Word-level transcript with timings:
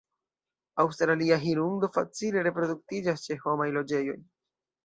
Aŭstralia 0.83 1.37
hirundo 1.43 1.89
facile 1.99 2.47
reproduktiĝas 2.49 3.27
ĉe 3.29 3.41
homaj 3.47 3.73
loĝejoj. 3.77 4.21